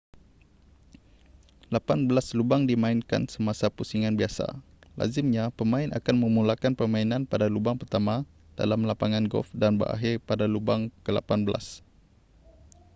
lapan 1.75 1.99
belas 2.09 2.27
lubang 2.39 2.61
dimainkan 2.71 3.23
semasa 3.33 3.67
pusingan 3.77 4.15
biasa 4.21 4.45
lazimnya 4.99 5.45
pemain 5.59 5.89
akan 5.99 6.15
memulakan 6.25 6.73
permainan 6.79 7.21
pada 7.31 7.45
lubang 7.55 7.77
pertama 7.81 8.15
dalam 8.59 8.81
lapangan 8.89 9.25
golf 9.33 9.49
dan 9.61 9.73
berakhir 9.79 10.13
pada 10.29 10.45
lubang 10.53 10.81
kelapan 11.05 11.39
belas 11.47 11.65